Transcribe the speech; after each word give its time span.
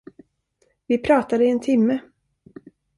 Vi 0.87 0.97
pratade 0.97 1.45
i 1.45 1.49
en 1.49 1.59
timme. 1.61 2.01